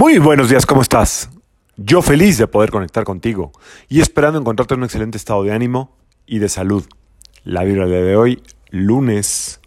Muy 0.00 0.18
buenos 0.18 0.48
días, 0.48 0.64
¿cómo 0.64 0.80
estás? 0.80 1.28
Yo 1.76 2.02
feliz 2.02 2.38
de 2.38 2.46
poder 2.46 2.70
conectar 2.70 3.02
contigo 3.02 3.50
y 3.88 4.00
esperando 4.00 4.38
encontrarte 4.38 4.74
en 4.74 4.78
un 4.78 4.84
excelente 4.84 5.18
estado 5.18 5.42
de 5.42 5.50
ánimo 5.50 5.96
y 6.24 6.38
de 6.38 6.48
salud. 6.48 6.84
La 7.42 7.64
vibra 7.64 7.86
de 7.86 8.14
hoy, 8.14 8.40
lunes 8.70 9.58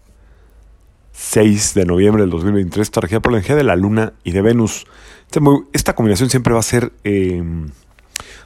6 1.12 1.74
de 1.74 1.86
noviembre 1.86 2.24
del 2.24 2.30
2023, 2.30 2.88
está 2.88 3.02
regida 3.02 3.20
por 3.20 3.34
la 3.34 3.40
energía 3.40 3.58
de 3.58 3.66
la 3.66 3.76
Luna 3.76 4.14
y 4.24 4.32
de 4.32 4.42
Venus. 4.42 4.86
Este 5.26 5.42
esta 5.74 5.96
combinación 5.96 6.30
siempre 6.30 6.54
va 6.54 6.62
a 6.62 6.64
ser, 6.64 6.94
em, 7.04 7.68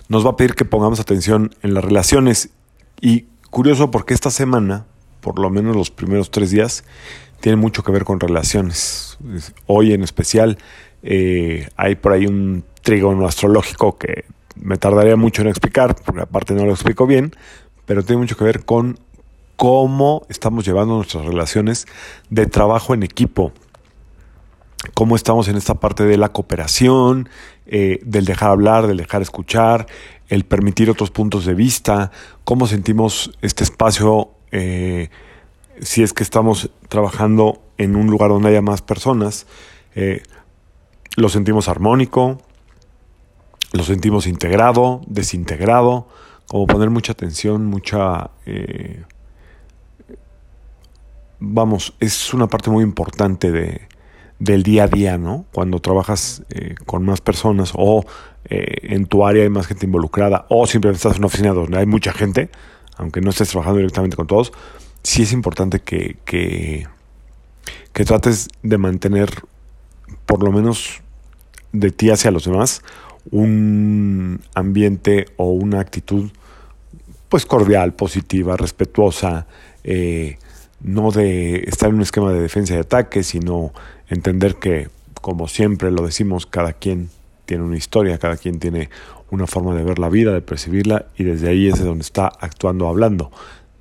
nos 0.09 0.25
va 0.25 0.31
a 0.31 0.35
pedir 0.37 0.55
que 0.55 0.65
pongamos 0.65 0.99
atención 0.99 1.53
en 1.61 1.75
las 1.75 1.85
relaciones 1.85 2.49
y 2.99 3.27
curioso 3.51 3.91
porque 3.91 4.15
esta 4.15 4.31
semana, 4.31 4.87
por 5.21 5.37
lo 5.37 5.51
menos 5.51 5.75
los 5.75 5.91
primeros 5.91 6.31
tres 6.31 6.49
días, 6.49 6.83
tiene 7.41 7.57
mucho 7.57 7.83
que 7.83 7.91
ver 7.91 8.05
con 8.05 8.19
relaciones. 8.19 9.19
Hoy 9.67 9.93
en 9.93 10.01
especial 10.01 10.57
eh, 11.07 11.69
hay 11.77 11.95
por 11.95 12.13
ahí 12.13 12.25
un 12.25 12.63
trígono 12.81 13.27
astrológico 13.27 13.97
que 13.97 14.25
me 14.55 14.77
tardaría 14.77 15.15
mucho 15.15 15.43
en 15.43 15.49
explicar, 15.49 15.95
porque 16.03 16.21
aparte 16.21 16.55
no 16.55 16.65
lo 16.65 16.71
explico 16.71 17.05
bien, 17.05 17.31
pero 17.85 18.03
tiene 18.03 18.21
mucho 18.21 18.35
que 18.35 18.43
ver 18.43 18.65
con 18.65 18.97
cómo 19.55 20.25
estamos 20.29 20.65
llevando 20.65 20.95
nuestras 20.95 21.25
relaciones 21.25 21.85
de 22.31 22.47
trabajo 22.47 22.95
en 22.95 23.03
equipo, 23.03 23.53
cómo 24.95 25.15
estamos 25.15 25.47
en 25.47 25.57
esta 25.57 25.75
parte 25.75 26.05
de 26.05 26.17
la 26.17 26.29
cooperación, 26.29 27.29
eh, 27.67 27.99
del 28.03 28.25
dejar 28.25 28.49
hablar, 28.49 28.87
del 28.87 28.97
dejar 28.97 29.21
escuchar, 29.21 29.85
el 30.27 30.43
permitir 30.43 30.89
otros 30.89 31.11
puntos 31.11 31.45
de 31.45 31.53
vista, 31.53 32.11
cómo 32.43 32.65
sentimos 32.65 33.31
este 33.41 33.63
espacio 33.63 34.31
eh, 34.51 35.09
si 35.81 36.01
es 36.01 36.13
que 36.13 36.23
estamos 36.23 36.71
trabajando 36.89 37.61
en 37.77 37.95
un 37.95 38.07
lugar 38.07 38.29
donde 38.29 38.49
haya 38.49 38.61
más 38.61 38.81
personas. 38.81 39.45
Eh, 39.95 40.23
lo 41.15 41.29
sentimos 41.29 41.67
armónico, 41.67 42.41
lo 43.73 43.83
sentimos 43.83 44.27
integrado, 44.27 45.01
desintegrado, 45.07 46.07
como 46.47 46.67
poner 46.67 46.89
mucha 46.89 47.13
atención, 47.13 47.65
mucha... 47.65 48.31
Eh, 48.45 49.03
vamos, 51.39 51.93
es 51.99 52.33
una 52.33 52.47
parte 52.47 52.69
muy 52.69 52.83
importante 52.83 53.51
de, 53.51 53.87
del 54.39 54.63
día 54.63 54.83
a 54.83 54.87
día, 54.87 55.17
¿no? 55.17 55.45
Cuando 55.51 55.79
trabajas 55.79 56.43
eh, 56.49 56.75
con 56.85 57.03
más 57.05 57.21
personas 57.21 57.71
o 57.75 58.05
eh, 58.45 58.93
en 58.93 59.05
tu 59.05 59.25
área 59.25 59.43
hay 59.43 59.49
más 59.49 59.67
gente 59.67 59.85
involucrada 59.85 60.45
o 60.49 60.67
simplemente 60.67 60.97
estás 60.97 61.13
en 61.13 61.19
una 61.19 61.27
oficina 61.27 61.53
donde 61.53 61.77
hay 61.77 61.85
mucha 61.85 62.13
gente, 62.13 62.49
aunque 62.97 63.21
no 63.21 63.29
estés 63.31 63.49
trabajando 63.49 63.77
directamente 63.77 64.15
con 64.15 64.27
todos, 64.27 64.53
sí 65.03 65.23
es 65.23 65.33
importante 65.33 65.79
que, 65.79 66.17
que, 66.25 66.87
que 67.93 68.05
trates 68.05 68.49
de 68.61 68.77
mantener 68.77 69.29
por 70.25 70.43
lo 70.43 70.51
menos 70.51 71.01
de 71.79 71.91
ti 71.91 72.09
hacia 72.09 72.31
los 72.31 72.45
demás 72.45 72.81
un 73.31 74.41
ambiente 74.53 75.27
o 75.37 75.51
una 75.51 75.79
actitud 75.79 76.29
pues 77.29 77.45
cordial, 77.45 77.93
positiva, 77.93 78.55
respetuosa, 78.55 79.47
eh, 79.83 80.37
no 80.81 81.11
de 81.11 81.63
estar 81.67 81.89
en 81.89 81.95
un 81.95 82.01
esquema 82.01 82.31
de 82.31 82.39
defensa 82.39 82.75
y 82.75 82.77
ataque, 82.77 83.23
sino 83.23 83.73
entender 84.07 84.55
que, 84.55 84.89
como 85.21 85.47
siempre 85.47 85.91
lo 85.91 86.05
decimos, 86.05 86.45
cada 86.45 86.73
quien 86.73 87.09
tiene 87.45 87.63
una 87.63 87.77
historia, 87.77 88.17
cada 88.19 88.37
quien 88.37 88.59
tiene 88.59 88.89
una 89.31 89.47
forma 89.47 89.73
de 89.75 89.83
ver 89.83 89.99
la 89.99 90.09
vida, 90.09 90.33
de 90.33 90.41
percibirla, 90.41 91.07
y 91.17 91.23
desde 91.23 91.49
ahí 91.49 91.67
es 91.67 91.79
de 91.79 91.85
donde 91.85 92.03
está 92.03 92.27
actuando, 92.27 92.87
hablando. 92.87 93.31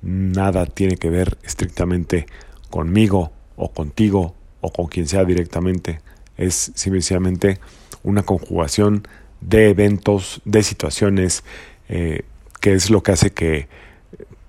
Nada 0.01 0.65
tiene 0.65 0.97
que 0.97 1.09
ver 1.09 1.37
estrictamente 1.43 2.25
conmigo 2.69 3.31
o 3.55 3.71
contigo 3.71 4.35
o 4.61 4.71
con 4.71 4.87
quien 4.87 5.07
sea 5.07 5.23
directamente. 5.23 6.01
Es 6.37 6.71
simplemente 6.75 7.59
una 8.03 8.23
conjugación 8.23 9.07
de 9.41 9.69
eventos, 9.69 10.41
de 10.45 10.63
situaciones, 10.63 11.43
eh, 11.89 12.23
que 12.61 12.73
es 12.73 12.89
lo 12.89 13.03
que 13.03 13.11
hace 13.11 13.31
que 13.31 13.67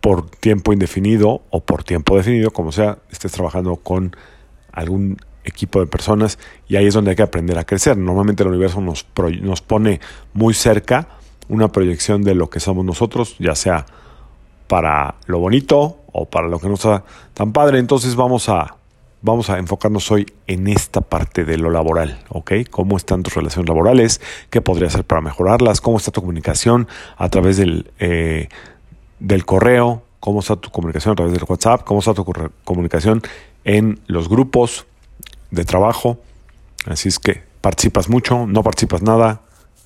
por 0.01 0.31
tiempo 0.31 0.73
indefinido 0.73 1.43
o 1.51 1.61
por 1.61 1.83
tiempo 1.83 2.17
definido, 2.17 2.51
como 2.51 2.71
sea, 2.71 2.99
estés 3.11 3.33
trabajando 3.33 3.77
con 3.77 4.15
algún 4.73 5.17
equipo 5.45 5.81
de 5.81 5.87
personas 5.87 6.39
y 6.69 6.77
ahí 6.77 6.87
es 6.87 6.95
donde 6.95 7.11
hay 7.11 7.17
que 7.17 7.23
aprender 7.23 7.59
a 7.59 7.65
crecer. 7.65 7.97
Normalmente 7.97 8.43
el 8.43 8.51
universo 8.51 8.81
nos, 8.81 9.07
nos 9.41 9.63
pone 9.63 10.01
muy 10.33 10.55
cerca 10.55 11.09
una 11.49 11.73
proyección 11.73 12.23
de 12.23 12.35
lo 12.35 12.51
que 12.51 12.61
somos 12.61 12.85
nosotros, 12.85 13.37
ya 13.39 13.55
sea 13.55 13.87
para 14.67 15.17
lo 15.27 15.39
bonito 15.39 15.99
o 16.13 16.27
para 16.27 16.49
lo 16.49 16.59
que 16.59 16.69
no 16.69 16.75
está 16.75 17.05
tan 17.35 17.53
padre. 17.53 17.79
Entonces 17.79 18.17
vamos 18.17 18.49
a 18.49 18.76
vamos 19.23 19.51
a 19.51 19.59
enfocarnos 19.59 20.11
hoy 20.11 20.27
en 20.47 20.69
esta 20.69 21.01
parte 21.01 21.45
de 21.45 21.59
lo 21.59 21.71
laboral, 21.71 22.19
¿ok? 22.29 22.53
¿Cómo 22.71 22.97
están 22.97 23.23
tus 23.23 23.35
relaciones 23.35 23.69
laborales? 23.69 24.21
¿Qué 24.51 24.61
podría 24.61 24.89
hacer 24.89 25.05
para 25.05 25.21
mejorarlas? 25.21 25.81
¿Cómo 25.81 25.97
está 25.97 26.11
tu 26.11 26.21
comunicación 26.21 26.89
a 27.17 27.29
través 27.29 27.57
del, 27.57 27.91
eh, 27.99 28.49
del 29.19 29.45
correo? 29.45 30.03
¿Cómo 30.21 30.41
está 30.41 30.57
tu 30.57 30.71
comunicación 30.71 31.13
a 31.13 31.17
través 31.17 31.33
del 31.33 31.45
WhatsApp? 31.47 31.85
¿Cómo 31.85 32.01
está 32.01 32.15
tu 32.15 32.25
comunicación 32.65 33.23
en 33.65 34.01
los 34.07 34.29
grupos 34.29 34.87
de 35.51 35.65
trabajo? 35.65 36.19
Así 36.87 37.09
es 37.09 37.19
que 37.19 37.43
participas 37.61 38.09
mucho, 38.09 38.47
no 38.47 38.63
participas 38.63 39.03
nada, 39.03 39.43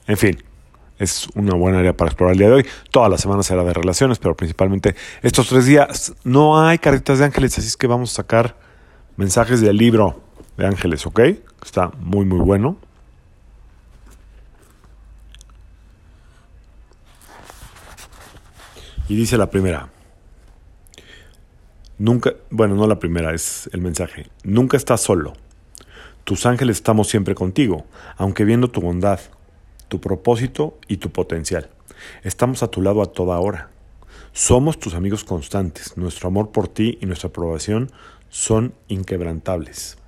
en 0.06 0.16
fin. 0.16 0.42
Es 0.98 1.28
una 1.34 1.54
buena 1.54 1.78
área 1.78 1.96
para 1.96 2.10
explorar 2.10 2.34
el 2.34 2.38
día 2.38 2.48
de 2.48 2.54
hoy. 2.56 2.66
Toda 2.90 3.08
la 3.08 3.16
semana 3.16 3.42
será 3.42 3.64
de 3.64 3.72
relaciones, 3.72 4.18
pero 4.18 4.36
principalmente 4.36 4.94
estos 5.22 5.48
tres 5.48 5.64
días 5.64 6.12
no 6.24 6.60
hay 6.60 6.78
caritas 6.78 7.18
de 7.18 7.24
ángeles, 7.24 7.56
así 7.56 7.68
es 7.68 7.78
que 7.78 7.86
vamos 7.86 8.12
a 8.12 8.16
sacar 8.16 8.69
mensajes 9.20 9.60
del 9.60 9.76
libro 9.76 10.18
de 10.56 10.64
ángeles, 10.66 11.06
¿ok? 11.06 11.20
Está 11.62 11.92
muy, 11.98 12.24
muy 12.24 12.38
bueno. 12.38 12.78
Y 19.10 19.16
dice 19.16 19.36
la 19.36 19.50
primera. 19.50 19.90
Nunca, 21.98 22.32
bueno, 22.48 22.76
no 22.76 22.86
la 22.86 22.98
primera, 22.98 23.34
es 23.34 23.68
el 23.74 23.82
mensaje. 23.82 24.26
Nunca 24.42 24.78
estás 24.78 25.02
solo. 25.02 25.34
Tus 26.24 26.46
ángeles 26.46 26.78
estamos 26.78 27.08
siempre 27.08 27.34
contigo, 27.34 27.84
aunque 28.16 28.46
viendo 28.46 28.70
tu 28.70 28.80
bondad, 28.80 29.20
tu 29.88 30.00
propósito 30.00 30.78
y 30.88 30.96
tu 30.96 31.10
potencial. 31.10 31.68
Estamos 32.22 32.62
a 32.62 32.68
tu 32.68 32.80
lado 32.80 33.02
a 33.02 33.12
toda 33.12 33.38
hora. 33.38 33.68
Somos 34.32 34.78
tus 34.78 34.94
amigos 34.94 35.24
constantes. 35.24 35.98
Nuestro 35.98 36.28
amor 36.28 36.52
por 36.52 36.68
ti 36.68 36.96
y 37.02 37.06
nuestra 37.06 37.28
aprobación 37.28 37.90
son 38.30 38.74
inquebrantables. 38.88 39.98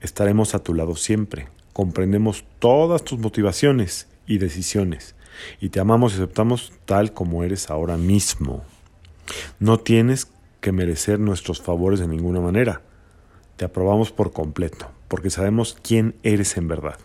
Estaremos 0.00 0.54
a 0.54 0.58
tu 0.58 0.74
lado 0.74 0.96
siempre. 0.96 1.48
Comprendemos 1.72 2.44
todas 2.58 3.04
tus 3.04 3.18
motivaciones 3.18 4.08
y 4.26 4.38
decisiones 4.38 5.14
y 5.60 5.68
te 5.68 5.78
amamos 5.78 6.12
y 6.12 6.16
aceptamos 6.16 6.72
tal 6.86 7.12
como 7.12 7.44
eres 7.44 7.70
ahora 7.70 7.98
mismo. 7.98 8.64
No 9.60 9.78
tienes 9.78 10.28
que 10.60 10.72
merecer 10.72 11.20
nuestros 11.20 11.60
favores 11.60 12.00
de 12.00 12.08
ninguna 12.08 12.40
manera. 12.40 12.80
Te 13.56 13.66
aprobamos 13.66 14.10
por 14.10 14.32
completo, 14.32 14.90
porque 15.08 15.30
sabemos 15.30 15.76
quién 15.82 16.16
eres 16.22 16.56
en 16.56 16.68
verdad. 16.68 16.98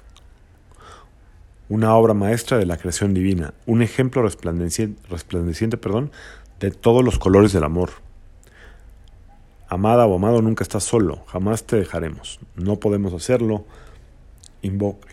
Una 1.68 1.96
obra 1.96 2.14
maestra 2.14 2.58
de 2.58 2.66
la 2.66 2.78
creación 2.78 3.14
divina, 3.14 3.54
un 3.66 3.82
ejemplo 3.82 4.22
resplandeciente, 4.22 5.02
resplandeciente 5.10 5.78
perdón, 5.78 6.12
de 6.60 6.72
todos 6.72 7.04
los 7.04 7.20
colores 7.20 7.52
del 7.52 7.64
amor 7.64 7.92
Amada 9.72 10.06
o 10.06 10.16
amado, 10.16 10.42
nunca 10.42 10.66
estás 10.66 10.84
solo, 10.84 11.24
jamás 11.28 11.64
te 11.64 11.78
dejaremos. 11.78 12.42
No 12.58 12.76
podemos 12.76 13.14
hacerlo. 13.14 13.64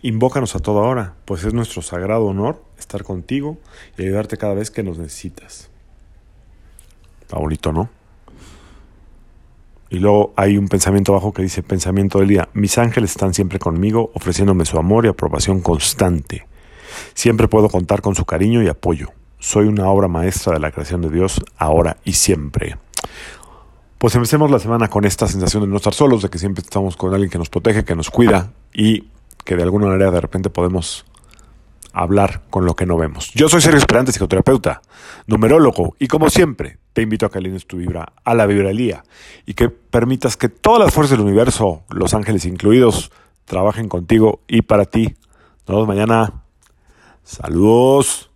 invócanos 0.03 0.57
a 0.57 0.59
toda 0.59 0.81
hora, 0.81 1.15
pues 1.27 1.45
es 1.45 1.55
nuestro 1.55 1.81
sagrado 1.81 2.25
honor 2.25 2.61
estar 2.77 3.05
contigo 3.05 3.57
y 3.97 4.03
ayudarte 4.03 4.37
cada 4.37 4.55
vez 4.55 4.73
que 4.73 4.83
nos 4.83 4.99
necesitas. 4.99 5.71
Está 7.21 7.39
¿no? 7.71 7.89
Y 9.91 10.01
luego 10.01 10.33
hay 10.35 10.59
un 10.59 10.67
pensamiento 10.67 11.13
abajo 11.13 11.33
que 11.33 11.43
dice, 11.43 11.63
pensamiento 11.63 12.19
del 12.19 12.27
día, 12.27 12.49
mis 12.53 12.79
ángeles 12.79 13.13
están 13.13 13.35
siempre 13.35 13.61
conmigo, 13.61 14.11
ofreciéndome 14.15 14.65
su 14.65 14.77
amor 14.77 15.05
y 15.06 15.09
aprobación 15.09 15.61
constante. 15.61 16.49
Siempre 17.15 17.47
puedo 17.47 17.69
contar 17.69 18.03
con 18.03 18.17
su 18.17 18.25
cariño 18.25 18.61
y 18.65 18.67
apoyo. 18.67 19.12
Soy 19.38 19.69
una 19.69 19.88
obra 19.88 20.09
maestra 20.09 20.55
de 20.55 20.59
la 20.59 20.73
creación 20.73 21.00
de 21.00 21.11
Dios, 21.11 21.41
ahora 21.59 21.99
y 22.03 22.15
siempre. 22.15 22.77
Pues 23.99 24.15
empecemos 24.15 24.49
la 24.49 24.61
semana 24.61 24.89
con 24.89 25.05
esta 25.05 25.27
sensación 25.27 25.65
de 25.65 25.69
no 25.69 25.77
estar 25.77 25.93
solos, 25.93 26.23
de 26.23 26.29
que 26.29 26.39
siempre 26.39 26.62
estamos 26.62 26.97
con 26.97 27.12
alguien 27.12 27.31
que 27.31 27.39
nos 27.39 27.50
protege, 27.50 27.85
que 27.85 27.97
nos 27.97 28.11
cuida 28.11 28.53
y 28.73 29.09
que 29.45 29.56
de 29.56 29.65
alguna 29.65 29.87
manera 29.87 30.12
de 30.12 30.21
repente 30.21 30.50
podemos 30.50 31.05
hablar 31.93 32.43
con 32.49 32.65
lo 32.65 32.77
que 32.77 32.87
no 32.87 32.97
vemos. 32.97 33.33
Yo 33.35 33.49
soy 33.49 33.61
Sergio 33.61 33.79
Esperante, 33.79 34.12
psicoterapeuta, 34.12 34.83
numerólogo, 35.27 35.97
y 35.99 36.06
como 36.06 36.31
siempre, 36.31 36.79
te 36.93 37.03
invito 37.03 37.27
a 37.27 37.31
que 37.31 37.39
alines 37.39 37.67
tu 37.67 37.79
vibra 37.79 38.12
a 38.23 38.35
la 38.35 38.47
vibralía 38.47 39.03
y 39.47 39.55
que 39.55 39.69
permitas 39.69 40.37
que 40.37 40.49
todas 40.49 40.81
las 40.81 40.94
fuerzas 40.94 41.19
del 41.19 41.27
universo, 41.27 41.83
los 41.89 42.15
ángeles 42.15 42.44
incluidos, 42.44 43.11
trabajen 43.47 43.89
contigo 43.89 44.43
y 44.47 44.62
para 44.62 44.85
ti. 44.85 45.17
Nos 45.67 45.77
vemos 45.77 45.89
mañana. 45.89 46.44
Saludos. 47.25 48.28